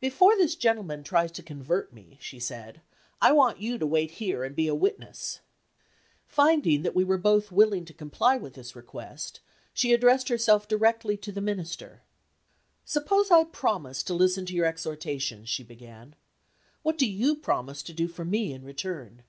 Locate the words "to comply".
7.86-8.36